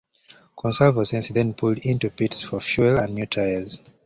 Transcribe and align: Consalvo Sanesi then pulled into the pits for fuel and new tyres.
Consalvo 0.57 1.01
Sanesi 1.05 1.31
then 1.31 1.53
pulled 1.53 1.77
into 1.85 2.09
the 2.09 2.15
pits 2.15 2.41
for 2.41 2.59
fuel 2.59 2.97
and 2.97 3.13
new 3.13 3.27
tyres. 3.27 3.79